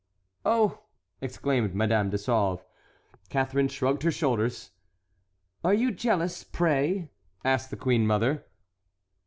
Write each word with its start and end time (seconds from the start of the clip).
"Oh!" 0.45 0.81
exclaimed 1.21 1.75
Madame 1.75 2.09
de 2.09 2.17
Sauve. 2.17 2.65
Catharine 3.29 3.67
shrugged 3.67 4.01
her 4.01 4.09
shoulders. 4.09 4.71
"Are 5.63 5.75
you 5.75 5.91
jealous, 5.91 6.43
pray?" 6.43 7.11
asked 7.45 7.69
the 7.69 7.77
queen 7.77 8.07
mother. 8.07 8.43